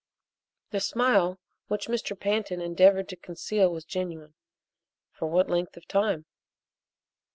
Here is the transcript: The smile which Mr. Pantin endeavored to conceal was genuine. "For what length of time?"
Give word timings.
The 0.71 0.79
smile 0.79 1.37
which 1.67 1.85
Mr. 1.87 2.19
Pantin 2.19 2.59
endeavored 2.59 3.07
to 3.09 3.15
conceal 3.15 3.71
was 3.71 3.85
genuine. 3.85 4.33
"For 5.11 5.27
what 5.27 5.47
length 5.47 5.77
of 5.77 5.87
time?" 5.87 6.25